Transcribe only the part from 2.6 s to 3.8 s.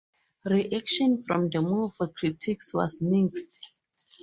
was mixed.